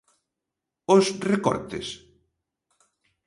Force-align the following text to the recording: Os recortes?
Os 0.95 1.05
recortes? 1.31 1.87